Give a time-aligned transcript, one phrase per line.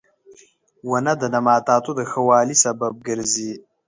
[0.89, 3.51] •ونه د نباتاتو د ښه والي سبب ګرځي.